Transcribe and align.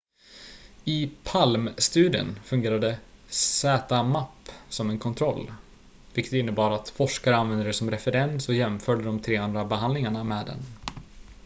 i 0.85 1.11
palm-studien 1.23 2.39
fungerade 2.43 2.99
zmapp 3.29 4.49
som 4.69 4.89
en 4.89 4.99
kontroll 4.99 5.53
vilket 6.13 6.33
innebar 6.33 6.71
att 6.71 6.89
forskare 6.89 7.35
använde 7.35 7.65
det 7.65 7.73
som 7.73 7.91
referens 7.91 8.49
och 8.49 8.55
jämförde 8.55 9.03
de 9.03 9.19
tre 9.19 9.35
andra 9.37 9.65
behandlingarna 9.65 10.23
med 10.23 10.45
den 10.45 10.57